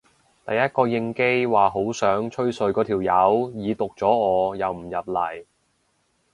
[0.47, 5.45] 第一個應機話好想吹水嗰條友已讀咗我又唔入嚟